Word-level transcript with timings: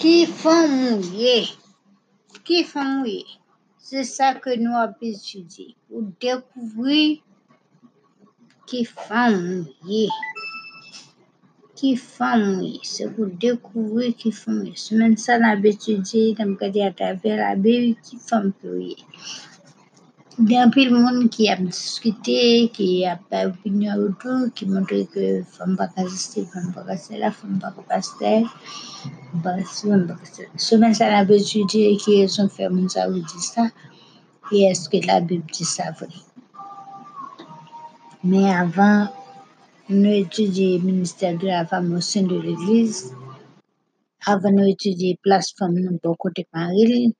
Qui 0.00 0.26
font 0.26 0.68
mouiller? 0.68 1.48
Qui 2.44 2.62
font 2.62 2.84
mouiller? 2.84 3.26
C'est 3.78 4.04
ça 4.04 4.34
que 4.34 4.56
nous 4.56 4.70
avons 4.76 4.94
étudié 5.02 5.74
pour 5.88 6.02
découvrir 6.20 7.18
qui 8.64 8.84
font 8.84 9.30
mouiller. 9.32 10.08
Qui 11.74 11.96
font 11.96 12.38
mouiller? 12.38 12.78
C'est 12.84 13.10
pour 13.10 13.26
découvrir 13.26 14.14
qui 14.14 14.30
font 14.30 14.52
mouiller. 14.52 14.76
Semaine 14.76 15.16
ça, 15.16 15.36
nous 15.36 15.48
avons 15.48 15.64
étudié, 15.64 16.36
nous 16.38 16.56
avons 16.62 16.86
à 16.86 16.92
travers 16.92 17.36
la 17.36 17.56
Bible 17.56 18.00
qui 18.00 18.18
font 18.18 18.52
mouiller. 18.62 18.96
Bien 20.38 20.70
plus 20.70 20.88
le 20.88 20.96
monde 20.96 21.28
qui 21.30 21.48
a 21.48 21.56
discuté, 21.56 22.70
qui 22.72 23.04
a 23.04 23.16
pas 23.16 23.48
opinion 23.48 23.96
autour, 23.96 24.52
qui 24.54 24.66
montre 24.66 24.94
que 25.12 25.42
femme 25.42 25.76
pas 25.76 25.88
casister, 25.88 26.44
femme 26.44 26.72
pas 26.72 26.84
casser 26.84 27.18
là, 27.18 27.32
femme 27.32 27.58
pas 27.58 27.74
pasteur, 27.88 28.44
pas 29.42 29.56
femme 29.64 30.06
pas 30.06 30.14
casser. 30.14 30.48
Ça, 30.56 30.76
nous 30.76 31.02
avons 31.02 31.34
étudié 31.34 31.96
qui 31.96 32.24
ont 32.38 32.48
fait 32.48 32.68
mon 32.68 32.88
ça 32.88 33.10
ou 33.10 33.14
dit 33.14 33.40
ça, 33.40 33.66
et 34.52 34.62
est-ce 34.62 34.88
que 34.88 35.04
la 35.04 35.20
Bible 35.20 35.44
dit 35.52 35.64
ça 35.64 35.90
vrai. 35.90 36.06
Mais 38.22 38.48
avant, 38.48 39.08
nous 39.88 40.12
étudier 40.12 40.78
le 40.78 40.84
ministère 40.84 41.36
de 41.36 41.48
la 41.48 41.66
femme 41.66 41.92
au 41.92 42.00
sein 42.00 42.22
de 42.22 42.38
l'église, 42.38 43.12
avant 44.24 44.52
nous 44.52 44.68
étudier 44.68 45.18
place 45.20 45.52
femme 45.58 45.74
nous 45.74 45.98
pour 45.98 46.16
côté 46.16 46.46
Marie, 46.52 47.12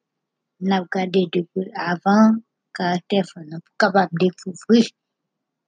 nous 0.61 0.73
avons 0.73 0.87
regardé 0.93 1.27
depuis 1.33 1.69
avant 1.75 2.35
caractère 2.79 3.25
pour 3.35 3.43
capable 3.79 4.13
découvrir 4.19 4.87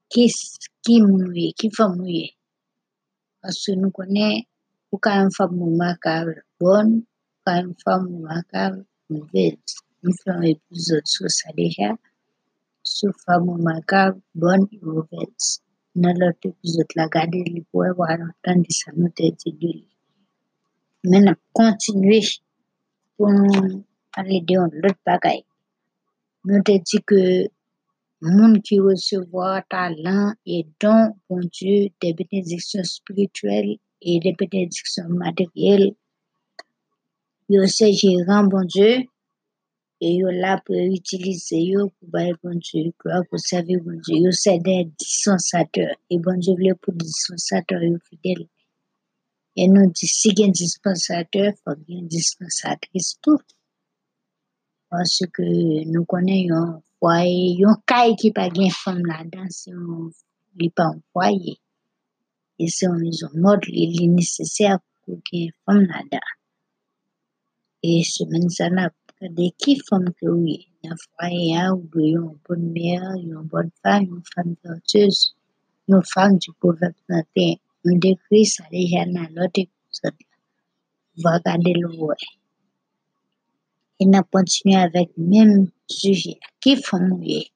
qui 0.09 0.33
qui 0.83 1.03
mouillé, 1.03 1.53
qui 1.59 1.71
femme 1.71 1.97
mouillé. 1.97 2.37
Parce 3.43 3.65
que 3.65 3.73
nous 3.73 3.91
connaissons 3.91 4.45
pour 4.91 5.01
quand 5.01 5.23
une 5.25 5.33
femme 5.33 5.63
remarquable 5.63 6.45
bonne, 6.59 7.05
quand 7.45 7.61
une 7.65 7.75
femme 7.85 8.07
remarquable 8.15 8.85
mauvaise. 9.09 9.57
Nous 10.03 10.13
faisons 10.13 10.39
un 10.39 10.43
épisode 10.43 11.07
sur 11.07 11.31
ça 11.31 11.51
déjà, 11.57 11.95
sur 12.83 13.13
femme 13.27 13.51
remarquable 13.51 14.21
bonne 14.35 14.67
et 14.73 14.81
mauvaise. 14.83 15.63
Dans 15.95 16.17
l'autre 16.19 16.39
épisode, 16.45 16.87
la 16.97 17.09
garder 17.09 17.45
les 17.45 17.65
pour 17.71 17.85
avoir 17.85 18.19
entendu 18.21 18.71
ça, 18.71 18.93
nous 18.97 19.09
t'ai 19.09 19.33
dit 19.33 19.53
de 19.53 19.67
lui. 19.67 19.89
Maintenant, 21.05 21.35
continuer 21.53 22.21
pour 23.17 23.31
nous 23.31 23.85
parler 24.15 24.41
de 24.41 24.55
l'autre 24.55 25.01
bagaille. 25.05 25.45
Nous 26.45 26.63
t'ai 26.63 26.79
dit 26.79 27.03
que 27.07 27.49
monde 28.23 28.63
qui 28.63 28.81
recevoir 28.81 29.63
talent 29.69 30.33
et 30.47 30.67
don, 30.81 31.15
bon 31.29 31.41
Dieu, 31.53 31.89
des 32.01 32.15
bénédictions 32.15 32.83
spirituelles 32.83 33.77
et 34.01 34.21
des 34.21 34.33
bénédictions 34.33 35.09
matérielles, 35.09 35.95
yo 37.49 37.67
c'est 37.67 37.93
gérant, 37.93 38.45
bon 38.45 38.65
Dieu, 38.65 39.05
et 40.01 40.15
yo 40.15 40.31
là 40.31 40.63
pour 40.65 40.77
utiliser 40.77 41.61
yo 41.61 41.91
pour 41.99 42.09
bon 42.11 42.59
Dieu, 42.59 42.93
pour 43.03 43.39
servir 43.39 43.81
bon 43.85 44.01
Dieu. 44.01 44.17
Yo 44.17 44.31
c'est 44.33 44.59
des 44.59 44.91
dispensateurs, 44.99 45.97
et 46.09 46.19
bon 46.19 46.39
Dieu 46.39 46.55
voulait 46.55 46.75
pour 46.75 46.95
dispensateurs 46.95 47.83
yo 47.83 47.99
fidèles. 48.09 48.49
Et 49.57 49.69
nous 49.69 49.91
dit, 49.91 50.07
si 50.07 50.29
il 50.29 50.39
y 50.39 50.45
a 50.45 50.47
un 50.47 50.51
dispensateur, 50.51 51.53
faut 51.65 51.75
qu'il 51.85 51.99
y 51.99 52.03
dispensatrice 52.03 53.19
tout. 53.21 53.41
Parce 54.91 55.23
que 55.33 55.85
nous 55.85 56.05
connaissons 56.05 56.55
un 56.55 56.83
foyer, 56.99 57.65
un 57.65 57.77
caille 57.87 58.17
qui 58.17 58.33
pas 58.33 58.49
gain 58.49 58.69
femme 58.71 59.07
là-dedans, 59.07 59.47
c'est 59.49 59.71
un, 59.71 60.11
il 60.59 60.71
pas 60.73 60.87
un 60.87 61.01
foyer. 61.13 61.59
Et 62.59 62.67
c'est 62.69 62.87
une 62.87 62.99
maison 62.99 63.29
morte, 63.35 63.65
il 63.69 64.03
est 64.03 64.07
nécessaire 64.09 64.79
pour 65.05 65.23
qu'il 65.23 65.39
y 65.39 65.43
ait 65.45 65.47
une 65.47 65.53
femme 65.65 65.83
là-dedans. 65.83 66.19
Et 67.83 68.03
n'a 68.71 68.91
pas 69.21 69.29
de 69.29 69.51
qui 69.57 69.81
femme 69.89 70.13
que 70.21 70.27
oui. 70.27 70.67
Le 70.83 70.95
foyer, 71.15 71.69
ou 71.73 71.89
bien 71.95 72.21
une 72.21 72.39
bonne 72.49 72.73
mère, 72.73 73.13
une 73.17 73.43
bonne 73.45 73.71
femme, 73.83 74.05
une 74.05 74.23
femme 74.35 74.57
vertueuse, 74.65 75.37
une 75.89 76.03
femme 76.03 76.37
du 76.39 76.51
proverbe 76.59 76.95
31. 77.09 77.55
Nous 77.85 77.99
décrit 77.99 78.45
ça 78.45 78.65
déjà 78.71 79.05
dans 79.07 79.29
l'autre 79.35 79.61
épisode. 79.61 80.15
On 81.19 81.23
va 81.23 81.37
regarder 81.37 81.75
le 81.75 81.89
Et 84.01 84.07
nous 84.07 84.23
continuons 84.33 84.79
avec 84.79 85.11
le 85.19 85.25
même 85.25 85.71
sujet. 85.87 86.39
Qui 86.59 86.77
font 86.77 87.01
mouiller? 87.01 87.51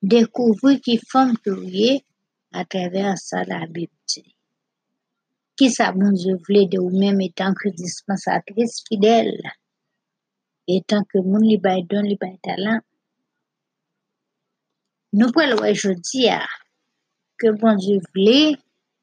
Découvrir 0.00 0.80
qui 0.80 1.00
font 1.10 1.32
mouiller 1.44 2.04
à 2.52 2.64
travers 2.64 3.18
ça 3.18 3.42
la 3.44 3.66
Bible. 3.66 3.92
Qui 5.56 5.70
ça 5.70 5.90
bon 5.90 6.12
de 6.12 6.78
vous-même 6.78 7.20
étant 7.20 7.52
que 7.54 7.70
dispensatrice 7.70 8.84
fidèle, 8.86 9.40
étant 10.68 11.02
que 11.02 11.18
mon 11.18 11.38
li 11.38 11.56
bay 11.56 11.82
don, 11.82 12.02
li 12.02 12.16
bay 12.16 12.38
talent. 12.42 12.80
Nous 15.14 15.32
pouvons 15.32 15.64
le 15.66 15.74
jeudi 15.74 16.28
que 17.38 17.50
bon 17.52 17.74
Dieu 17.74 18.00
voulait 18.14 18.56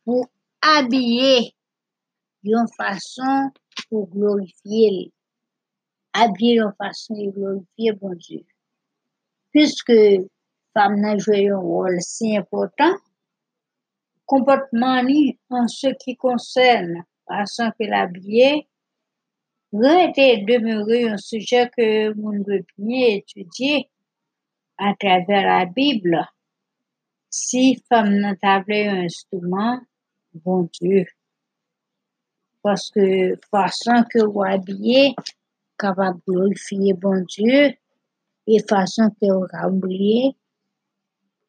pour 0.06 0.28
habiller 0.62 1.56
d'une 2.44 2.68
façon 2.78 3.50
pour 3.90 4.08
glorifier, 4.10 5.12
habiller 6.14 6.60
d'une 6.60 6.74
façon 6.78 7.16
pour 7.16 7.34
glorifier 7.34 7.92
bon 7.94 8.14
Dieu. 8.16 8.46
Puisque 9.52 9.94
femme 10.74 11.00
n'a 11.00 11.18
joué 11.18 11.50
un 11.50 11.58
rôle 11.58 11.98
si 12.02 12.38
important, 12.38 12.96
comportement 14.26 15.02
en 15.50 15.68
ce 15.68 15.88
qui 16.04 16.16
concerne 16.16 17.04
façon 17.28 17.72
que 17.80 17.86
l'habiller, 17.86 18.68
été 19.74 20.38
demeurer 20.46 21.10
un 21.10 21.18
sujet 21.18 21.70
que 21.76 22.14
nous 22.14 22.44
devons 22.44 22.66
bien 22.78 23.08
étudier 23.18 23.90
à 24.78 24.94
travers 25.00 25.46
la 25.48 25.66
Bible. 25.66 26.26
Si 27.30 27.84
femme 27.90 28.16
n'a 28.20 28.36
pas 28.36 28.64
un 28.68 29.06
instrument, 29.06 29.80
bon 30.34 30.70
Dieu, 30.80 31.06
parce 32.62 32.90
que 32.92 33.36
façon 33.52 34.04
que 34.10 34.24
vous 34.24 34.44
habillez, 34.44 35.16
kapab 35.82 36.16
glorifiye 36.28 36.94
bon 37.02 37.26
Diyo, 37.32 37.62
e 38.54 38.58
fason 38.70 39.12
ke 39.18 39.28
ou 39.36 39.48
ka 39.52 39.68
oubliye, 39.70 40.34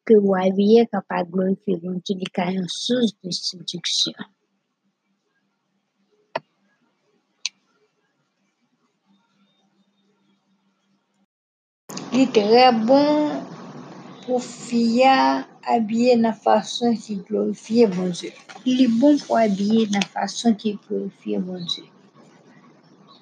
ke 0.05 0.17
ou 0.21 0.35
avye 0.39 0.85
kapab 0.93 1.29
glorifiye 1.33 1.77
bon 1.83 1.99
Diyo, 2.03 2.17
li 2.21 2.29
ka 2.37 2.49
yon 2.55 2.67
souz 2.81 3.13
de 3.21 3.31
seduksyon. 3.31 4.19
Li 12.15 12.25
tre 12.35 12.67
bon 12.87 13.41
pou 14.23 14.39
fia 14.39 15.15
abye 15.75 16.15
nan 16.21 16.35
fason 16.45 16.95
ki 17.03 17.17
glorifiye 17.27 17.89
bon 17.95 18.13
Diyo. 18.15 18.31
Li 18.65 18.87
bon 19.01 19.19
pou 19.25 19.41
abye 19.41 19.89
nan 19.93 20.05
fason 20.13 20.55
ki 20.61 20.77
glorifiye 20.85 21.41
bon 21.47 21.67
Diyo. 21.73 21.94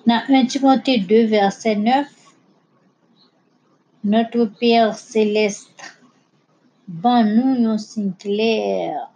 Dans 0.05 0.21
1 0.27 0.47
Timothée 0.47 0.97
2, 0.99 1.27
verset 1.27 1.77
9, 1.77 2.05
notre 4.03 4.43
Père 4.59 4.97
céleste, 4.97 6.01
bon 6.89 7.23
nous 7.23 7.69
un 7.69 7.77
signe 7.77 8.11
clair 8.11 9.09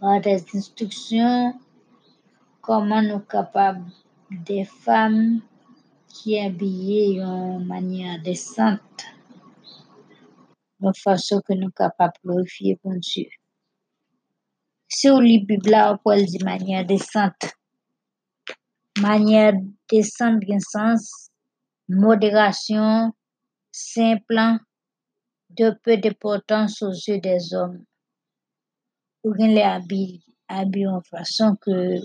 par 0.00 0.20
des 0.20 0.44
instructions 0.52 1.54
comment 2.60 3.02
nous 3.02 3.20
capables 3.20 3.84
des 4.32 4.64
femmes 4.64 5.40
qui 6.08 6.36
habillées 6.36 7.20
d'une 7.20 7.64
manière 7.66 8.20
décente, 8.20 8.80
de 10.80 10.90
façon 11.04 11.40
que 11.46 11.52
nous 11.52 11.70
capables 11.70 12.14
de 12.24 12.30
glorifier 12.30 12.80
bon 12.82 12.98
Dieu. 12.98 13.28
Si 14.88 15.08
on 15.08 15.20
lit 15.20 15.46
la 15.66 15.92
Bible, 15.94 16.00
on 16.04 16.16
peut 16.16 16.24
dire 16.24 16.44
manière 16.44 16.84
décente. 16.84 17.59
Sens, 20.60 21.30
modération, 21.88 23.12
simple, 23.70 24.58
de 25.50 25.70
peu 25.82 25.96
d'importance 25.96 26.82
aux 26.82 26.92
yeux 26.92 27.20
des 27.20 27.54
hommes. 27.54 27.84
Bien 29.24 29.48
les 29.48 29.62
habits, 29.62 30.22
en 30.86 31.00
façon 31.02 31.56
que 31.60 31.98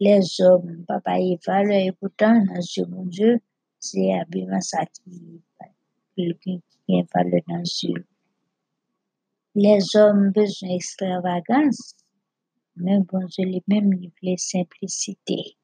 les 0.00 0.40
hommes, 0.40 0.84
papa 0.86 1.18
y 1.18 1.38
valeur, 1.46 1.72
et 1.72 1.92
pourtant, 1.92 2.34
dans 2.34 2.54
de 2.54 2.84
mon 2.90 3.04
Dieu, 3.06 3.40
c'est 3.78 4.12
habillement 4.18 4.60
ça 4.60 4.86
qui, 4.86 5.42
qui, 6.16 6.34
qui 6.40 7.02
valeur 7.14 7.42
dans 7.48 7.62
yeux. 7.62 8.06
Les 9.54 9.78
hommes 9.96 10.30
besoin 10.30 10.68
d'extravagance, 10.68 11.94
mais 12.76 12.98
bon 13.00 13.24
Dieu 13.26 13.44
lui-même, 13.44 13.92
il 13.94 14.10
voulait 14.20 14.36
simplicité. 14.36 15.57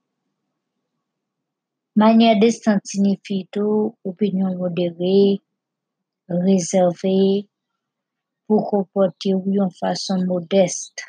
Manière 1.97 2.41
décente 2.41 2.85
signifie 2.85 3.47
tout, 3.53 3.97
opinion 4.05 4.57
modérée, 4.57 5.41
réservée, 6.29 7.47
pour 8.49 8.69
comporter 8.69 9.33
d'une 9.47 9.71
façon 9.71 10.19
modeste. 10.27 11.05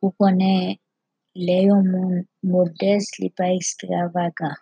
Vous 0.00 0.12
connaissez 0.12 0.80
le 1.34 1.56
yon 1.66 1.82
moun 1.82 2.14
modeste 2.42 3.18
li 3.22 3.28
pa 3.34 3.48
ekstravagant. 3.56 4.54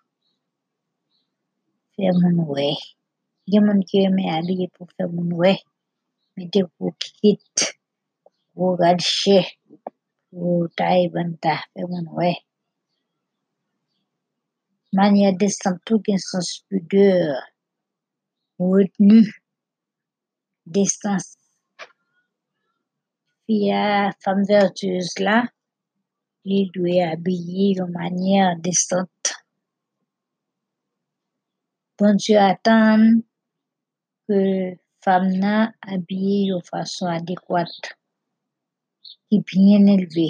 Fè 1.96 2.14
moun 2.16 2.40
wè. 2.48 2.70
Gen 3.52 3.68
moun 3.68 3.84
ki 3.88 4.06
reme 4.06 4.24
abye 4.38 4.70
pou 4.72 4.88
fè 4.96 5.04
moun 5.12 5.36
wè. 5.42 5.52
Mete 6.40 6.64
pou 6.72 6.96
kit, 7.04 7.68
pou 8.56 8.80
radche, 8.80 9.38
pou 10.32 10.64
taye 10.80 11.12
banta, 11.12 11.60
fè 11.76 11.84
moun 11.84 12.08
wè. 12.16 12.32
Manye 12.32 12.45
destan 15.40 15.74
tou 15.84 15.98
gen 16.04 16.18
sens 16.18 16.50
pudeur, 16.68 17.36
retenu, 18.58 19.20
destans. 20.74 21.26
Fiya 23.44 24.12
fam 24.22 24.38
vertueuse 24.48 25.22
la, 25.26 25.38
li 26.48 26.60
dwe 26.74 26.94
abye 27.12 27.66
yon 27.76 27.90
manye 27.96 28.42
destant. 28.64 29.22
Bon 31.98 32.16
Dieu 32.22 32.40
atan 32.50 33.00
ke 34.26 34.40
fam 35.04 35.24
nan 35.42 35.72
abye 35.94 36.36
yon 36.48 36.62
fason 36.70 37.12
adekwat, 37.18 37.92
ki 39.28 39.36
bien 39.48 39.86
elve. 39.94 40.28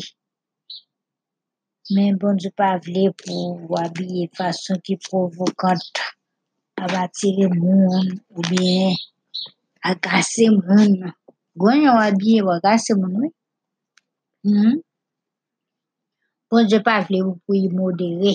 Men 1.94 2.16
bon 2.18 2.34
bonjou 2.34 2.50
pa 2.58 2.68
vle 2.84 3.02
pou 3.20 3.42
wabye 3.72 4.22
fason 4.36 4.78
ki 4.86 4.94
provokant 5.04 5.84
abatire 6.84 7.46
moun 7.62 8.06
ou 8.34 8.42
bien 8.50 8.90
agase 9.90 10.46
moun. 10.56 10.96
Gwen 11.60 11.84
yon 11.84 11.98
wabye 12.00 12.42
wakase 12.48 12.96
moun 12.98 13.14
wè? 13.20 13.28
Hmm? 14.42 14.74
Bon 16.50 16.58
Bonjou 16.64 16.82
pa 16.88 16.96
vle 17.06 17.20
pou 17.26 17.38
pou 17.44 17.54
yi 17.60 17.68
modere 17.78 18.32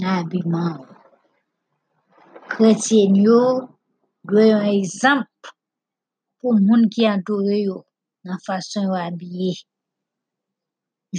nan 0.00 0.12
abiman. 0.20 0.74
Kretyen 2.52 3.16
yo 3.26 3.40
dwe 4.28 4.44
yon 4.50 4.68
ekzamp 4.74 5.32
pou 6.42 6.52
moun 6.66 6.84
ki 6.92 7.08
antore 7.14 7.56
yo 7.64 7.78
nan 8.28 8.44
fason 8.44 8.90
yo 8.90 9.00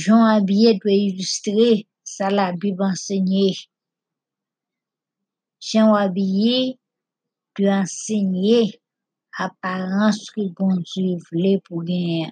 Jon 0.02 0.24
abye 0.36 0.70
dwe 0.80 0.94
ilustre 1.08 1.70
sa 2.14 2.26
la 2.38 2.48
bib 2.60 2.80
ensegnye. 2.90 3.50
Jen 5.68 5.90
abye 6.06 6.58
dwe 7.56 7.70
ensegnye 7.82 8.60
aparence 9.46 10.26
ki 10.34 10.44
bon 10.58 10.74
Dieu 10.90 11.16
vle 11.28 11.54
pou 11.66 11.80
gen. 11.88 12.30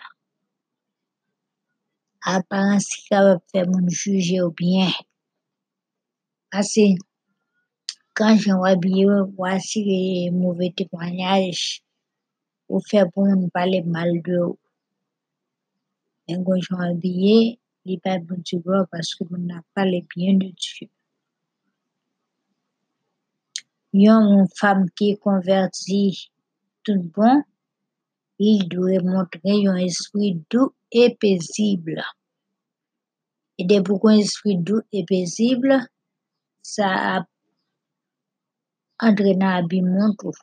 Aparence 2.35 2.91
ki 2.99 3.07
kapab 3.09 3.41
fè 3.51 3.61
moun 3.69 3.87
juje 3.99 4.37
ou 4.45 4.51
bien. 4.61 4.91
Ase, 6.59 6.85
kan 8.17 8.33
jen 8.43 8.61
abye 8.71 9.05
wasi 9.41 9.81
mouve 10.39 10.67
témoignage, 10.77 11.65
ou 12.69 12.83
fè 12.89 13.01
pou 13.11 13.25
moun 13.25 13.49
pale 13.55 13.81
mal 13.95 14.11
de 14.27 14.37
ou. 14.43 14.53
Men 16.25 16.41
kon 16.45 16.61
jen 16.65 16.81
abye, 16.89 17.37
li 17.85 17.95
pa 18.03 18.15
bon 18.27 18.41
Dieu 18.45 18.63
gwa 18.65 18.81
paske 18.89 19.27
moun 19.29 19.45
na 19.49 19.61
pale 19.77 19.99
bien 20.11 20.39
de 20.41 20.49
Dieu. 20.63 20.89
Yon 24.03 24.25
moun 24.29 24.47
fam 24.59 24.87
ki 24.97 25.13
konverti 25.23 26.01
tout 26.83 27.03
bon, 27.15 27.43
il 28.49 28.65
dwe 28.73 28.97
montre 29.05 29.53
yon 29.65 29.77
esprit 29.77 30.33
doux 30.49 30.73
et 30.91 31.15
paisible. 31.21 32.01
E 33.61 33.63
de 33.69 33.79
pou 33.85 34.01
kon 34.01 34.17
esprit 34.17 34.57
doux 34.57 34.83
et 34.91 35.05
paisible, 35.07 35.77
sa 36.65 36.89
ap 37.15 37.29
andre 39.05 39.37
nan 39.37 39.61
abimon 39.61 40.17
tou. 40.19 40.33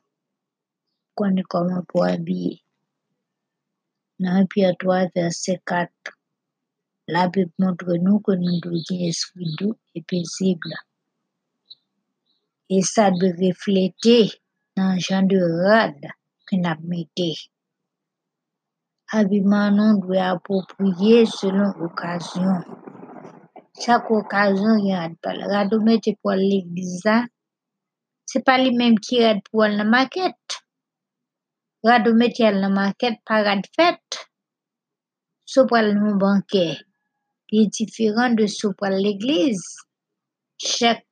Konen 1.19 1.45
koman 1.53 1.83
pou 1.91 2.07
abye. 2.07 2.62
Nan 4.23 4.47
Pierre 4.47 4.77
3 4.79 5.11
verset 5.17 5.59
4, 5.67 5.91
la 7.15 7.27
Bib 7.35 7.51
montre 7.59 7.97
nou 8.07 8.21
kon 8.23 8.39
nou 8.47 8.61
dwe 8.63 8.79
gen 8.87 9.01
esprit 9.09 9.51
doux 9.59 9.75
et 9.99 10.05
paisible. 10.07 10.77
E 12.71 12.79
sa 12.87 13.09
dwe 13.11 13.33
reflete 13.41 14.19
nan 14.79 15.01
jan 15.03 15.27
de 15.33 15.41
rad 15.43 16.07
ki 16.47 16.61
nap 16.63 16.79
mette. 16.93 17.31
Abiman 19.19 19.75
nou 19.81 19.99
dwe 20.05 20.23
apopriye 20.23 21.27
selon 21.35 21.75
okasyon. 21.89 22.63
Chak 23.83 24.07
okasyon 24.21 24.87
yon 24.87 25.01
rad 25.03 25.19
pal. 25.25 25.43
Rad 25.51 25.75
ou 25.75 25.83
mette 25.83 26.15
pou 26.21 26.31
al 26.37 26.47
l'egliza, 26.47 27.25
se 28.31 28.39
pa 28.47 28.55
li 28.63 28.71
menm 28.79 29.03
ki 29.03 29.25
rad 29.27 29.43
pou 31.83 31.91
al 31.91 31.99
nan 31.99 32.07
maket. 32.07 32.07
Rad 32.07 32.07
ou 32.07 32.15
mette 32.15 32.43
al 32.47 32.61
nan 32.63 32.75
maket 32.77 33.17
pa 33.27 33.43
rad 33.43 33.67
fet. 33.77 34.19
Sou 35.45 35.67
pal 35.67 35.91
nou 35.97 36.15
banke, 36.17 36.67
li 37.53 37.67
diferan 37.77 38.37
de 38.39 38.47
sou 38.47 38.73
pal 38.79 38.95
l'egliz. 39.03 39.59
Chak 40.63 41.03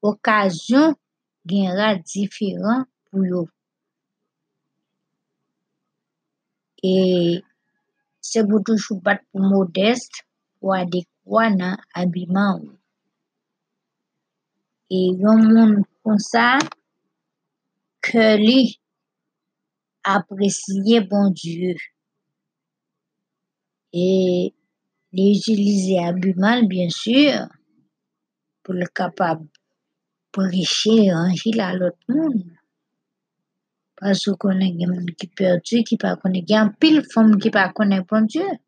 okasyon 0.00 0.96
gen 1.44 1.76
rad 1.76 2.00
diferan 2.08 2.86
pou 3.10 3.26
yo. 3.28 3.42
E 6.82 6.94
se 8.24 8.40
pou 8.48 8.64
toujou 8.64 9.00
bat 9.04 9.20
pou 9.30 9.44
modeste, 9.44 10.24
pou 10.58 10.72
adekwa 10.72 11.50
nan 11.52 11.76
abiman 12.00 12.64
ou. 12.64 12.72
E 14.88 15.12
yon 15.20 15.44
moun 15.50 15.72
kon 16.00 16.18
sa, 16.22 16.56
ke 18.06 18.36
li 18.40 18.60
apresye 20.14 21.00
bon 21.10 21.30
Dieu. 21.34 21.76
E 23.92 24.06
li 25.16 25.26
utilize 25.34 25.98
abiman, 26.08 26.66
bien 26.70 26.90
sur, 26.92 27.46
pou 28.62 28.76
le 28.76 28.86
kapab 28.98 29.42
preche 30.34 30.96
anji 31.22 31.54
la 31.56 31.72
lot 31.78 31.96
moun. 32.12 32.38
Pasou 33.96 34.36
konen 34.42 34.76
gen 34.78 34.92
moun 34.92 35.08
ki 35.18 35.30
perdu, 35.38 35.80
ki 35.88 35.96
pa 36.02 36.16
konen 36.20 36.44
gen 36.48 36.74
pil 36.80 37.00
fom 37.12 37.36
ki 37.42 37.52
pa 37.54 37.70
konen 37.76 38.04
bon 38.10 38.28
Dieu. 38.32 38.58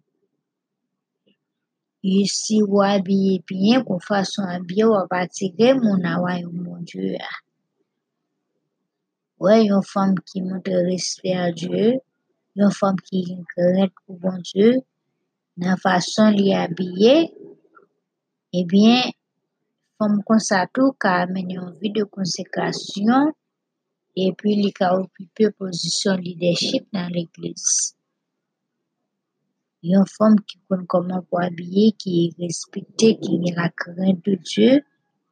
E 2.00 2.22
si 2.30 2.62
ou 2.62 2.80
abye 2.86 3.42
bien, 3.48 3.82
kon 3.86 4.00
fason 4.08 4.46
abye 4.54 4.86
ou 4.86 4.96
ap 4.96 5.12
atire 5.18 5.74
moun 5.82 6.06
away 6.14 6.46
ou 6.46 6.54
bon 6.64 6.80
Dieu. 6.88 7.18
Ouè 9.38 9.56
yon 9.68 9.84
fom 9.86 10.16
ki 10.28 10.40
montre 10.42 10.78
respect 10.90 11.38
a 11.38 11.50
Dieu, 11.60 11.90
yon 12.58 12.72
fom 12.78 12.96
ki 13.06 13.20
kret 13.52 13.92
pou 14.00 14.18
bon 14.24 14.40
Dieu, 14.48 14.80
nan 15.62 15.78
fason 15.84 16.34
li 16.38 16.48
abye, 16.64 17.14
ebyen, 18.60 19.14
fom 19.94 20.18
konsa 20.26 20.64
tou 20.74 20.90
ka 21.02 21.12
amene 21.22 21.54
yon 21.60 21.70
vi 21.78 21.94
de 21.94 22.02
konsekrasyon, 22.16 23.30
epi 24.26 24.58
li 24.58 24.74
ka 24.80 24.90
okipe 24.98 25.52
posisyon 25.62 26.18
leadership 26.26 26.90
nan 26.94 27.14
l'Eglise. 27.14 27.94
Yon 29.86 30.06
fom 30.16 30.34
ki 30.46 30.58
kon 30.66 30.82
koman 30.90 31.22
pou 31.28 31.38
abye, 31.46 31.92
ki 32.02 32.32
respite, 32.42 33.14
ki 33.22 33.38
gen 33.44 33.54
la 33.62 33.70
kren 33.70 34.18
de 34.24 34.34
Dieu, 34.50 34.82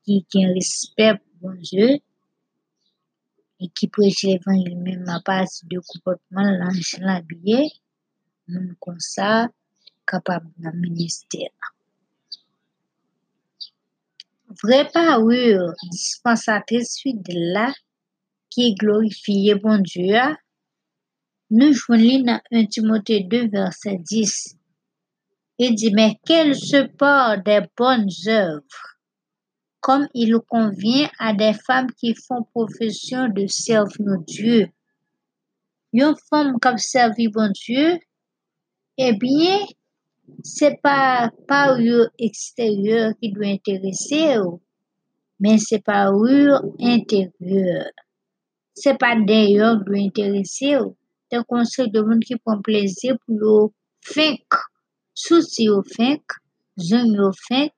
ki 0.06 0.22
gen 0.30 0.54
respect 0.54 1.18
pou 1.24 1.50
bon 1.50 1.58
Dieu, 1.66 1.98
e 3.62 3.66
ki 3.76 3.86
preche 3.94 4.32
l'Evangile 4.32 4.76
men 4.84 5.00
ma 5.08 5.16
pati 5.26 5.60
de 5.70 5.78
koupotman 5.88 6.48
lan 6.60 6.76
jen 6.88 7.06
l'abye, 7.08 7.60
moun 8.50 8.68
konsa 8.84 9.30
kapab 10.08 10.42
nan 10.62 10.74
minister. 10.86 11.50
Vre 14.60 14.80
parure 14.94 15.72
dispensatrice 15.94 17.00
fidèle 17.02 17.66
ki 18.52 18.72
glorifiye 18.82 19.56
bon 19.64 19.82
Dieu, 19.92 20.28
nou 21.56 21.80
jwen 21.80 22.04
li 22.08 22.16
nan 22.28 22.40
1 22.52 22.70
Timote 22.74 23.18
2 23.32 23.48
verset 23.56 23.98
10. 24.12 24.56
Il 25.58 25.74
dit, 25.74 25.90
mais 25.90 26.18
qu'elle 26.26 26.54
se 26.54 26.86
porte 26.86 27.44
des 27.46 27.62
bonnes 27.76 28.10
œuvres, 28.28 28.95
comme 29.86 30.08
il 30.14 30.36
convient 30.48 31.08
à 31.20 31.32
des 31.32 31.52
femmes 31.52 31.92
qui 31.92 32.14
font 32.14 32.42
profession 32.42 33.28
de 33.28 33.46
servir 33.46 34.18
Dieu. 34.26 34.66
Yon 35.94 36.16
femme 36.28 36.56
kap 36.60 36.80
servi 36.82 37.28
bon 37.28 37.52
Dieu, 37.54 38.00
eh 38.98 39.12
bien, 39.12 39.64
c'est 40.42 40.80
pas 40.82 41.30
parure 41.46 42.10
extérieure 42.18 43.12
qui 43.20 43.30
doit 43.30 43.46
intéresser 43.46 44.36
mais 45.38 45.58
c'est 45.58 45.84
parure 45.84 46.62
intérieure. 46.80 47.92
C'est 48.74 48.98
pas 48.98 49.14
d'ailleurs 49.14 49.78
qui 49.78 49.84
doit 49.84 50.00
intéresser. 50.00 50.76
Te 51.30 51.40
conseil 51.42 51.90
de 51.90 52.02
moun 52.06 52.20
ki 52.22 52.36
pon 52.38 52.60
plaisir 52.62 53.16
pou 53.24 53.34
yo 53.34 53.54
fink, 54.06 54.58
sou 55.18 55.42
si 55.42 55.64
yo 55.66 55.80
fink, 55.96 56.36
zon 56.78 57.08
yo 57.18 57.32
fek, 57.48 57.72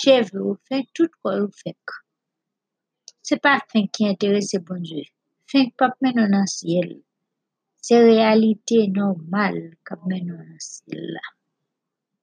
chev 0.00 0.30
ou 0.40 0.56
fèk, 0.68 0.90
tout 0.96 1.12
kwa 1.20 1.36
ou 1.42 1.50
fek. 1.62 1.98
Se 3.26 3.38
pa 3.44 3.54
fèk 3.70 3.90
ki 3.94 4.10
enterese 4.12 4.58
bonjou, 4.66 5.06
fèk 5.50 5.74
pap 5.80 5.94
menon 6.04 6.34
nan 6.34 6.48
siel. 6.56 6.90
Se 7.84 7.96
realite 8.00 8.78
normal 9.00 9.56
kap 9.86 10.00
menon 10.10 10.40
nan 10.40 10.60
siel 10.70 11.04
la. 11.16 11.24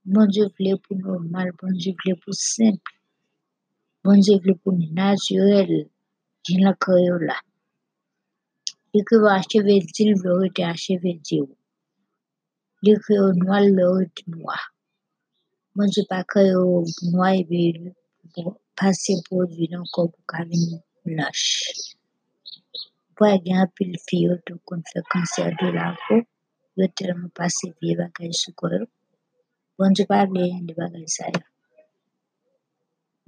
Bon 0.03 0.25
Bonjou 0.25 0.49
vle 0.57 0.71
pou 0.81 0.97
normal, 0.97 1.51
bon 1.59 1.69
bonjou 1.69 1.93
vle 2.01 2.15
pou 2.23 2.33
simple, 2.33 2.93
Bon 4.03 4.15
bonjou 4.15 4.41
vle 4.41 4.55
pou 4.63 4.73
naturel, 4.97 5.73
jen 6.47 6.63
la 6.65 6.71
kreyo 6.85 7.19
la. 7.21 7.35
Li 8.93 9.03
kreyo 9.05 9.29
acheve 9.29 9.75
dil, 9.93 10.15
vle 10.23 10.39
rete 10.39 10.65
acheve 10.65 11.13
di 11.27 11.37
ou. 11.43 11.51
Li 12.81 12.95
kreyo 13.05 13.27
noal, 13.43 13.69
vle 13.75 13.85
ou 13.91 14.07
te 14.17 14.25
noa. 14.33 14.57
Bon 15.73 15.87
Dieu 15.93 16.05
pa 16.11 16.19
kreyo 16.31 16.63
noa 17.11 17.29
e 17.39 17.41
be 17.49 17.61
pase 18.77 19.13
produit 19.27 19.69
nan 19.71 19.85
kon 19.93 20.07
pou 20.13 20.23
ka 20.31 20.39
veni 20.49 20.75
blanche. 21.03 21.71
Po 23.15 23.21
a 23.33 23.35
gen 23.43 23.57
apil 23.63 23.91
fè 24.05 24.17
kanser 25.11 25.49
de 25.61 25.67
la 25.77 25.87
po, 26.03 26.15
yo. 26.17 26.23
Bon 29.77 29.91
de 29.97 30.03
yo. 31.35 31.43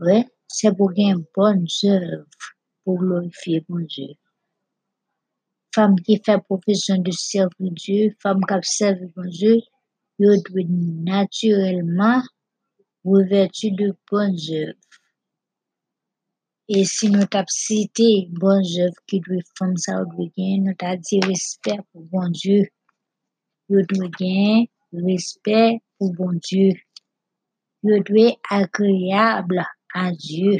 Ouais, 0.03 0.23
se 0.57 0.67
pou 0.77 0.93
gen 0.97 1.15
bonnes 1.35 1.71
œuvres 1.85 2.27
pour 2.83 2.95
glorifier 2.99 3.59
bon 3.69 3.83
Dieu. 3.93 4.11
Femme 5.73 5.97
qui 6.05 6.15
fait 6.25 6.41
profession 6.49 6.97
de 6.97 7.11
servi 7.11 7.69
bon 9.15 9.29
Dieu, 9.39 9.57
yo 10.21 10.31
dwe 10.45 10.63
naturellement 11.09 12.21
revêtu 13.03 13.71
de 13.71 13.95
bonnes 14.09 14.37
œuvres. 14.51 14.79
Et 16.69 16.85
si 16.85 17.09
nous 17.09 17.25
tap 17.25 17.49
cité 17.49 18.27
bonnes 18.31 18.63
œuvres 18.79 19.01
qui 19.05 19.17
ou 19.17 19.21
dwe 19.21 20.31
gen, 20.37 20.63
nous 20.63 20.73
t'a 20.75 20.95
dit 20.95 21.19
respect 21.19 21.79
pour 21.91 22.03
bon 22.03 22.29
Dieu. 22.29 22.67
Dwe 23.69 24.09
gen 24.17 24.65
respect 24.93 25.81
pour 25.97 26.13
bon 26.13 26.39
Dieu. 26.41 26.73
Yo 27.83 27.99
dwe 27.99 28.37
agréable 28.49 29.65
à 29.93 30.11
Dieu. 30.13 30.57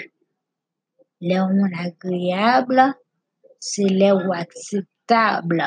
Le 1.22 1.40
moun 1.54 1.74
agréable, 1.74 2.94
c'est 3.62 3.88
le 3.88 4.12
ou 4.12 4.34
acceptable. 4.34 5.66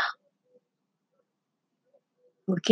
Ok? 2.47 2.71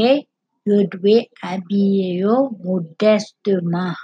Habiller 0.67 2.21
yo 2.21 2.51
modestement. 2.65 3.97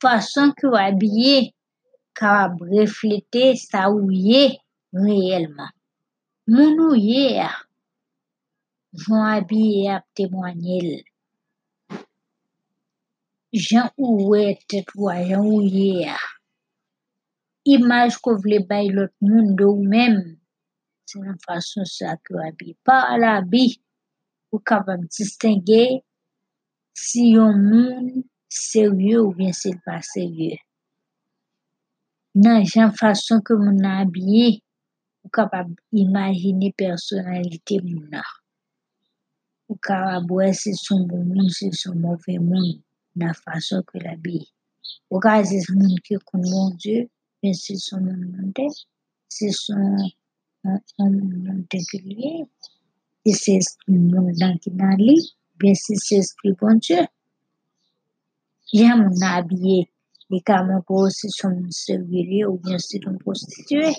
Façon 0.00 0.52
que 0.52 0.68
habillé, 0.68 1.54
kapab 2.14 2.62
refléter 2.62 3.54
ou 3.88 4.10
ye 4.10 4.60
réellement. 4.92 5.72
Moun 6.46 6.78
ou 6.78 6.94
ye 6.94 7.38
a, 7.38 7.50
jan 8.92 9.26
habillé 9.26 9.90
ap 9.90 10.04
témoignel. 10.14 11.02
Jan 13.52 13.90
ou 13.98 14.30
we 14.30 14.54
tet 14.68 14.86
ou 14.94 15.10
a, 15.10 15.18
jan 15.26 15.44
ou 15.44 15.60
ye 15.62 16.06
a. 16.06 16.18
Image 17.66 18.22
ko 18.22 18.38
vle 18.38 18.62
bay 18.70 18.88
lot 18.94 19.12
moun 19.20 19.56
de 19.56 19.64
ou 19.64 19.82
même, 19.82 20.38
c'est 21.06 21.18
nan 21.18 21.38
façon 21.46 21.84
sa 21.84 22.16
que 22.16 22.34
ou 22.34 22.38
habillé. 22.38 22.76
Par 22.84 23.18
l'habit, 23.18 23.80
ou 24.52 24.58
kapab 24.58 25.00
distinguer 25.06 26.02
si 26.94 27.32
yon 27.36 27.54
moun 27.70 28.24
sérieux 28.48 29.22
ou 29.22 29.32
bien 29.32 29.52
s'il 29.52 29.78
pas 29.80 30.02
sérieux. 30.02 30.58
Nan 32.34 32.64
jan 32.64 32.92
façon 32.92 33.40
que 33.40 33.54
moun 33.54 33.80
nan 33.82 34.02
habillé, 34.02 34.62
ou 35.24 35.28
kapab 35.28 35.70
imaginer 35.92 36.72
personnalité 36.72 37.80
moun 37.80 38.06
nan. 38.10 38.26
Ou 39.68 39.78
kapab 39.78 40.30
wè 40.30 40.52
si 40.52 40.74
son 40.74 41.06
bon 41.10 41.24
moun, 41.24 41.50
si 41.50 41.72
son 41.72 41.94
mauvais 41.94 42.38
moun, 42.38 42.82
nan 43.16 43.34
façon 43.34 43.82
que 43.82 43.98
l'habillé. 43.98 44.46
Ou 45.10 45.18
ka 45.22 45.42
son 45.44 45.78
moun 45.78 45.98
ki 46.06 46.18
kon 46.26 46.42
son 46.42 46.50
moun 46.50 46.70
monde, 46.70 47.58
si 47.58 47.76
son 47.76 47.96
un 47.96 48.30
moun 48.30 48.52
régulier, 48.52 48.70
si 49.32 49.52
c'est 49.52 49.74
moun 50.98 51.42
nan 51.46 51.66
ki 51.70 51.78
nan 51.86 52.79
li, 54.98 55.16
bien 55.58 55.74
si 55.74 55.96
c'est 55.96 56.16
esprit 56.16 56.54
bon 56.60 56.78
Dieu. 56.78 57.04
Moun 58.72 59.12
nan 59.18 59.32
habillé, 59.34 59.90
li 60.30 60.40
ka 60.46 60.62
montre 60.62 61.10
si 61.10 61.28
son 61.30 61.50
moun 61.50 61.70
sérieux 61.70 62.48
ou 62.48 62.56
bien 62.58 62.78
si 62.78 63.00
son 63.02 63.18
prostitué. 63.18 63.92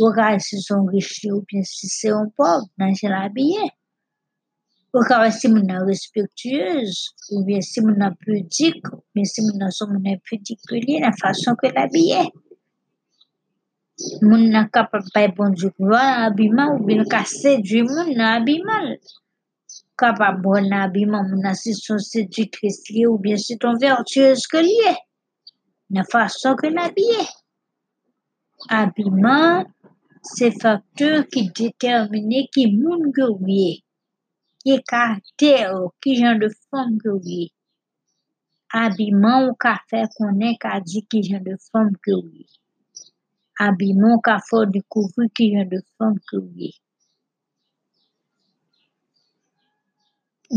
Ou 0.00 0.12
ka 0.16 0.38
si 0.38 0.60
son 0.62 0.86
riche 0.86 1.26
ou 1.30 1.42
bien 1.42 1.62
si 1.62 1.88
c'est 1.88 2.10
un 2.10 2.28
pauvre, 2.36 2.68
nan 2.78 2.94
jan 2.94 3.10
l'habillé. 3.10 3.64
Ou 4.94 5.00
wè 5.08 5.30
si 5.32 5.48
nan 5.48 5.86
respectueuse, 5.88 7.14
ou 7.32 7.44
bien 7.44 7.62
si 7.64 7.80
nan 7.80 8.14
pudique, 8.20 8.88
ou 8.92 9.00
bien 9.14 9.24
si 9.24 9.40
moun 9.40 9.56
nan 9.58 9.70
son 9.72 9.88
moun 9.88 10.06
impudique 10.06 10.60
que 10.68 10.76
li, 10.76 10.98
nan 11.00 11.14
façon 11.20 11.56
que 11.56 11.68
l'habillé. 11.72 12.28
Moun 14.28 14.50
nan 14.54 14.68
kapab 14.74 15.04
bay 15.14 15.28
bon 15.36 15.50
Dieu 15.58 15.70
gloire 15.78 16.10
nan 16.14 16.24
habillement, 16.24 16.74
ou 16.74 16.84
bien 16.86 17.04
ka 17.04 17.24
séduit 17.24 17.82
moun 17.82 18.10
nan 18.18 18.28
habillement. 18.36 18.96
Kapab 20.00 20.42
bon 20.42 20.62
nan 20.70 20.80
habillement, 20.84 21.24
moun 21.28 21.42
nan 21.42 21.54
si 21.54 21.72
ou 23.06 23.18
bien 23.18 23.36
si 23.36 23.58
ton 23.58 23.76
vertueuse 23.78 24.46
que 24.46 24.58
li 24.58 24.76
est. 24.90 25.00
Nan 25.90 26.04
que 26.60 26.66
l'habillé. 26.66 27.22
Habillement, 28.68 29.64
c'est 30.22 30.52
facteur 30.62 31.26
qui 31.28 31.50
détermine 31.50 32.46
ki 32.52 32.66
moun 32.78 33.12
que 33.12 33.22
ou 33.22 33.46
ye. 33.46 33.82
Ki 34.62 34.78
karakter 34.86 35.66
ou, 35.74 35.90
ki 36.00 36.14
jan 36.20 36.38
de 36.38 36.48
femme 36.70 36.98
que 37.02 37.08
ou 37.08 37.20
ye. 37.24 37.50
Habillement 38.70 39.48
ou 39.48 39.56
ka 39.58 39.74
fè 39.90 40.06
konen 40.16 40.54
ka 40.62 40.78
di 40.80 41.02
ki 41.10 41.20
de 41.48 41.56
ou 42.14 42.22
Abimon 43.64 44.16
ka 44.26 44.36
for 44.46 44.64
dikouvri 44.74 45.26
ki 45.36 45.44
yon 45.54 45.66
de 45.72 45.78
fom 45.94 46.14
kouye. 46.28 46.70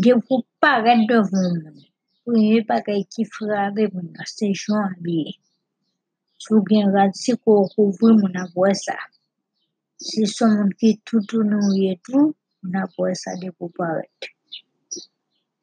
Diyo 0.01 0.15
pou 0.27 0.43
paret 0.61 1.01
devon 1.09 1.51
moun. 1.61 1.77
Pou 2.21 2.35
yon 2.41 2.65
pa 2.69 2.77
kay 2.85 3.01
ki 3.13 3.23
frave 3.35 3.83
moun 3.93 4.09
a 4.21 4.25
sejon 4.35 4.81
abye. 4.91 5.35
Sou 6.43 6.63
gen 6.69 6.89
radsi 6.95 7.31
kou 7.43 7.69
kouvri 7.73 8.11
moun 8.21 8.35
apwe 8.43 8.71
sa. 8.85 8.97
Si 10.07 10.23
son 10.35 10.51
moun 10.57 10.71
ki 10.79 10.89
toutou 11.07 11.47
nou 11.51 11.75
yetou, 11.79 12.33
moun 12.61 12.75
apwe 12.83 13.13
sa 13.21 13.35
de 13.41 13.53
pou 13.57 13.69
paret. 13.77 14.31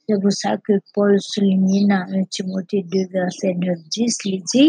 Se 0.04 0.16
pou 0.22 0.32
sa 0.40 0.54
ke 0.64 0.78
Paul 0.94 1.18
souline 1.30 1.82
nan 1.90 2.16
1 2.22 2.30
Timote 2.34 2.80
2 2.94 3.04
verset 3.12 3.61
9-10 3.66 4.22
li 4.30 4.38
di, 4.52 4.64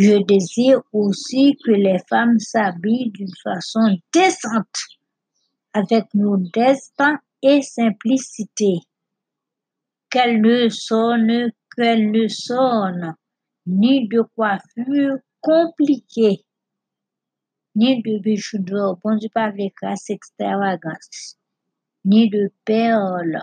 Je 0.00 0.22
désire 0.24 0.80
aussi 0.92 1.56
que 1.64 1.72
les 1.72 1.98
femmes 2.08 2.38
s'habillent 2.38 3.10
d'une 3.10 3.34
façon 3.42 3.98
décente, 4.12 4.80
avec 5.72 6.04
modestin 6.14 7.18
et 7.42 7.62
simplicité. 7.62 8.78
Qu'elles 10.08 10.40
ne 10.40 10.68
sonnent, 10.68 11.50
qu'elles 11.74 12.12
ne 12.12 12.28
sonnent, 12.28 13.16
ni 13.66 14.06
de 14.06 14.22
coiffure 14.36 15.18
compliquée, 15.40 16.44
ni 17.74 18.00
de 18.00 18.18
bijoux 18.20 18.58
d'or, 18.58 19.00
bon 19.02 19.16
Dieu 19.16 19.30
pas 19.34 19.46
avec 19.46 19.74
grâce 19.82 20.10
extravagance, 20.10 21.36
ni 22.04 22.30
de 22.30 22.52
perles, 22.64 23.42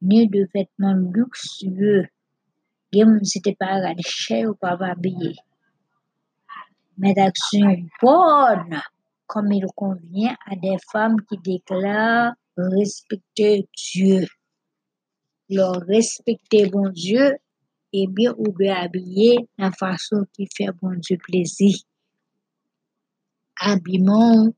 ni 0.00 0.26
de 0.26 0.48
vêtements 0.54 0.94
luxueux. 1.12 2.08
Gen 2.92 3.08
moun 3.08 3.24
si 3.24 3.40
te 3.44 3.52
pa 3.60 3.78
rade 3.80 4.04
chè 4.04 4.42
ou 4.48 4.56
pa 4.62 4.74
va 4.80 4.90
habillé. 4.92 5.36
Mais 6.98 7.14
d'actions 7.14 7.76
bonnes, 8.00 8.80
comme 9.26 9.52
il 9.52 9.66
convient 9.74 10.36
à 10.46 10.56
des 10.56 10.76
femmes 10.90 11.16
qui 11.28 11.38
déclarent 11.38 12.34
respecter 12.56 13.68
Dieu. 13.76 14.26
Leur 15.48 15.80
respecter 15.82 16.66
bon 16.66 16.90
Dieu, 16.90 17.36
et 17.92 18.06
bien 18.06 18.34
ou 18.38 18.52
bien 18.52 18.74
habillé 18.74 19.48
la 19.58 19.70
façon 19.70 20.24
qui 20.32 20.46
fait 20.54 20.70
bon 20.80 20.94
Dieu 20.98 21.18
plaisir. 21.18 21.76
Habillement, 23.60 24.48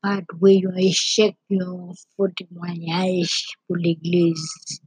pa 0.00 0.20
dwe 0.30 0.62
yon 0.62 0.76
échec, 0.78 1.34
yon 1.50 1.92
faux 2.14 2.30
témoignage 2.38 3.58
pour 3.66 3.76
l'église. 3.76 4.80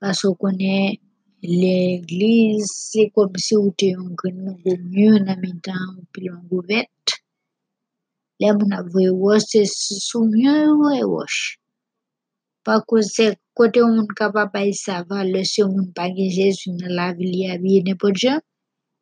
Parce 0.00 0.22
qu'on 0.22 0.34
connaît 0.34 1.00
l'église, 1.42 2.66
c'est 2.66 3.10
comme 3.14 3.36
si 3.36 3.56
ou 3.56 3.72
te 3.76 3.86
yon 3.94 4.12
gren 4.18 4.36
moun 4.44 4.58
go 4.64 4.74
mieux 4.92 5.18
nan 5.24 5.40
mitan 5.40 5.80
ou 5.96 6.04
pi 6.12 6.26
yon 6.28 6.42
go 6.50 6.60
vet. 6.68 7.14
Le 8.40 8.52
moun 8.58 8.74
ap 8.76 8.90
vwe 8.92 9.08
wosh, 9.22 9.46
se 9.52 9.64
sou 10.08 10.26
mieux 10.28 10.74
wè 10.82 11.00
wosh. 11.08 11.40
Pa 12.64 12.80
koze 12.84 13.30
kote 13.56 13.80
ou 13.80 13.88
moun 13.88 14.72
sa 14.84 15.02
vale 15.08 15.44
se 15.44 15.62
ou 15.64 15.72
moun 15.72 15.92
pa 15.96 16.08
gen 16.12 16.30
Jésus 16.30 16.76
nan 16.76 16.92
la 16.98 17.12
vi 17.16 17.24
li 17.32 17.42
abye 17.48 17.82
nepot 17.88 18.14
jan, 18.14 18.40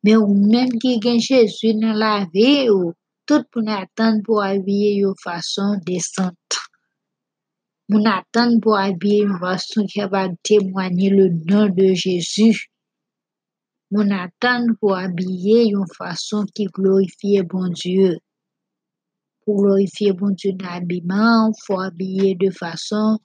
men 0.03 0.17
ou 0.23 0.33
menm 0.33 0.79
ki 0.79 0.99
gen 1.03 1.19
Jésus 1.19 1.75
nan 1.75 1.97
la 1.99 2.25
vi 2.33 2.69
ou, 2.69 2.93
tout 3.27 3.43
moun 3.55 3.67
atan 3.67 4.23
pou 4.23 4.39
abye 4.39 4.95
yo 5.01 5.13
fason 5.23 5.75
desante. 5.85 6.38
Moun 7.89 8.05
atan 8.05 8.51
pou 8.61 8.75
abye 8.77 9.23
yon 9.23 9.39
fason 9.41 9.87
ki 9.89 10.03
va 10.13 10.27
témoigner 10.45 11.09
le 11.09 11.25
nom 11.49 11.65
de 11.77 11.87
Jésus. 12.01 12.67
Moun 13.89 14.11
atan 14.13 14.67
pou 14.77 14.93
abye 14.93 15.63
yon 15.71 15.87
fason 15.95 16.45
qui 16.53 16.67
glorifie 16.75 17.41
bon 17.41 17.69
Dieu. 17.81 18.19
Pour 19.41 19.63
glorifier 19.63 20.13
bon 20.13 20.35
Dieu 20.37 20.53
dans 20.53 20.69
l'habillement, 20.69 21.49
il 21.49 21.59
faut 21.65 21.79
habiller 21.79 22.35
de 22.35 22.51
façon, 22.51 23.17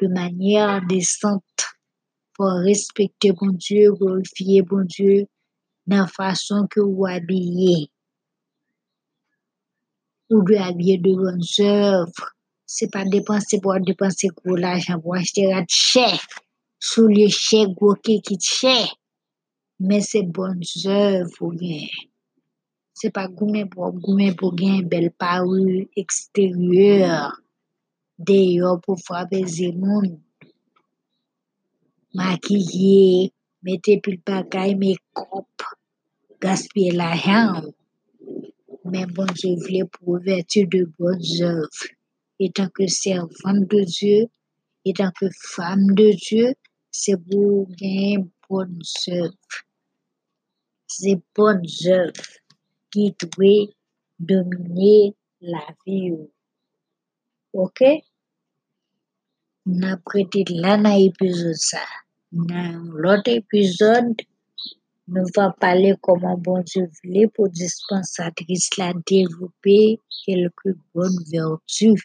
de 0.00 0.08
manière 0.08 0.80
décente. 0.86 1.60
Faut 2.38 2.56
respecter 2.64 3.32
bon 3.32 3.52
Dieu, 3.52 3.92
glorifier 3.92 4.62
bon 4.62 4.84
Dieu 4.84 5.26
dans 5.86 6.04
la 6.04 6.06
façon 6.06 6.66
que 6.70 6.80
vous 6.80 7.04
habillez. 7.04 7.90
Vous 10.30 10.42
devez 10.42 10.56
habiller 10.56 10.96
de 10.96 11.14
bonnes 11.14 11.52
œuvres. 11.60 12.35
C'est 12.66 12.90
pas 12.90 13.04
dépenser 13.04 13.60
pour 13.60 13.78
dépenser 13.78 14.28
gros 14.28 14.56
l'argent 14.56 14.98
pour 15.00 15.14
acheter 15.14 15.52
rat 15.52 15.64
cher. 15.68 16.20
Sous 16.80 17.06
les 17.06 17.28
gros 17.68 17.94
qui 17.94 18.20
cher. 18.40 18.96
Mais 19.78 20.00
c'est 20.00 20.24
bonnes 20.24 20.62
œuvres 20.86 21.30
pour 21.38 21.52
gagner. 21.52 21.90
C'est 22.92 23.10
pas 23.10 23.28
goumer 23.28 23.66
pour 23.66 23.94
pour 24.36 24.54
gagner 24.54 24.82
belle 24.82 25.12
parure 25.12 25.86
extérieure. 25.94 27.40
Dehors 28.18 28.80
pour 28.80 28.98
frapper 28.98 29.44
les 29.44 29.72
monde. 29.72 30.18
Maquiller, 32.14 33.32
mettre 33.62 34.00
pile 34.02 34.20
bagaille, 34.26 34.74
make-up, 34.74 35.44
gaspiller 36.40 36.92
l'argent. 36.92 37.62
Mais 38.86 39.06
bon 39.06 39.26
Dieu 39.34 39.54
voulait 39.56 39.84
pour 39.84 40.18
vertu 40.18 40.66
de 40.66 40.90
bonnes 40.98 41.42
œuvres. 41.42 41.95
Et 42.38 42.50
tant 42.50 42.68
que 42.68 42.86
servante 42.86 43.68
de 43.70 43.84
Dieu, 43.84 44.26
et 44.84 44.92
tant 44.92 45.10
que 45.10 45.26
femme 45.54 45.94
de 45.94 46.12
Dieu, 46.12 46.54
c'est 46.90 47.16
pour 47.16 47.66
gagner 47.70 48.18
bonnes 48.48 48.80
œuvres. 49.08 49.34
C'est 50.86 51.20
bonnes 51.34 51.66
œuvres 51.86 52.12
qui 52.90 53.14
doivent 53.20 53.72
dominer 54.18 55.14
la 55.40 55.66
vie. 55.86 56.12
Ok? 57.52 57.82
N'a 59.66 59.96
prêté 59.96 60.44
là 60.48 60.76
dans 60.76 60.96
l'épisode 60.96 61.54
ça. 61.54 61.82
Dans 62.32 62.82
l'autre 62.92 63.30
épisode, 63.30 64.14
nous 65.08 65.26
va 65.34 65.50
parler 65.60 65.94
comment 66.00 66.36
bon 66.36 66.62
Dieu 66.62 66.88
voulait 67.02 67.28
pour 67.28 67.48
dispensatrice 67.48 68.76
la 68.76 68.92
développer 69.06 70.00
quelques 70.24 70.76
bonnes 70.94 71.22
vertus. 71.30 72.02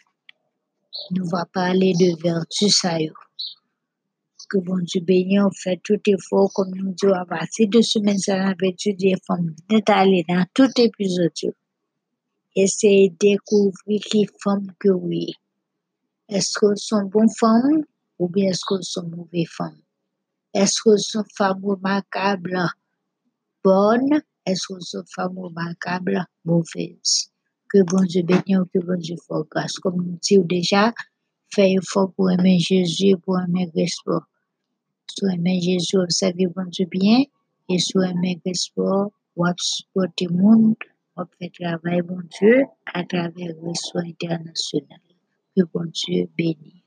Nous 1.10 1.26
va 1.26 1.46
parler 1.46 1.94
de 1.94 2.22
vertus 2.22 2.76
ça. 2.80 2.98
Que 4.50 4.58
bon 4.58 4.78
Dieu 4.82 5.00
bénisse, 5.00 5.40
on 5.42 5.50
fait 5.50 5.80
tout 5.82 6.00
effort 6.06 6.52
comme 6.54 6.74
nous 6.74 6.92
disons 6.92 7.14
à 7.14 7.24
partir 7.24 7.68
de 7.70 7.80
semaine 7.80 8.18
ça 8.18 8.36
va 8.36 8.54
étudier 8.62 9.16
femme 9.26 9.54
aller 9.86 10.24
dans 10.28 10.44
tout 10.52 10.68
épisode. 10.76 11.32
yo. 11.42 11.52
Essayer 12.54 13.08
de 13.08 13.16
découvrir 13.18 14.00
qui 14.02 14.26
femme 14.42 14.66
que 14.78 14.90
oui. 14.90 15.32
Est-ce 16.28 16.58
qu'elles 16.58 16.76
sont 16.76 17.04
bonnes 17.04 17.34
femmes 17.40 17.84
ou 18.18 18.28
bien 18.28 18.50
est-ce 18.50 18.64
qu'elles 18.68 18.84
sont 18.84 19.08
mauvaises 19.08 19.48
femmes? 19.48 19.80
Est-ce 20.52 20.82
qu'elles 20.82 20.98
sont 20.98 21.24
femmes 21.34 21.64
remarquables, 21.64 22.68
bonnes? 23.64 24.20
Est-ce 24.44 24.66
qu'elles 24.66 24.82
sont 24.82 25.04
femmes 25.14 25.38
remarquables, 25.38 26.26
mauvaises? 26.44 27.31
Que 27.72 27.82
bon 27.84 28.04
Dieu 28.04 28.22
bénisse, 28.22 28.68
que 28.74 28.80
bon 28.80 28.98
Dieu 28.98 29.16
fasse 29.26 29.48
grâce. 29.50 29.78
Comme 29.78 29.96
nous 29.96 30.18
disons 30.20 30.44
déjà, 30.44 30.92
fais 31.48 31.72
effort 31.72 32.12
pour 32.12 32.30
aimer 32.30 32.58
Jésus, 32.58 33.16
pour 33.16 33.40
aimer 33.40 33.70
Christ. 33.70 34.02
Si 35.08 35.24
aimer 35.32 35.58
Jésus, 35.58 35.96
observez 35.96 36.48
bon 36.48 36.66
Dieu 36.66 36.86
bien. 36.90 37.24
Et 37.70 37.78
si 37.78 37.96
aimer 37.96 38.38
Christ, 38.44 38.72
ou 38.76 39.46
supporter 39.56 40.26
le 40.26 40.36
monde, 40.36 40.74
ou 41.16 41.22
faire 41.38 41.50
travail 41.58 42.02
bon 42.02 42.20
Dieu 42.38 42.64
à 42.92 43.04
travers 43.04 43.54
le 43.62 43.74
soin 43.74 44.04
international. 44.04 45.00
Que 45.56 45.62
bon 45.72 45.90
Dieu 45.94 46.28
bénisse. 46.36 46.81